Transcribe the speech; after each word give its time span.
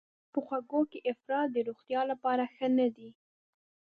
په 0.31 0.39
خوږو 0.45 0.81
کې 0.91 0.99
افراط 1.11 1.47
د 1.53 1.57
روغتیا 1.67 2.01
لپاره 2.11 2.43
ښه 2.53 2.67
نه 2.77 2.87
دی. 2.95 3.09